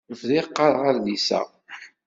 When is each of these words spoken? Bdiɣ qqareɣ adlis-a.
Bdiɣ 0.19 0.45
qqareɣ 0.49 0.83
adlis-a. 0.91 1.41